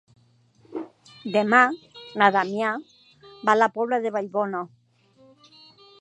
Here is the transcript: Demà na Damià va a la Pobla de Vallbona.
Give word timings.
Demà 1.35 1.59
na 2.21 2.31
Damià 2.37 2.73
va 3.29 3.55
a 3.57 3.59
la 3.61 3.71
Pobla 3.77 4.03
de 4.07 4.15
Vallbona. 4.17 4.67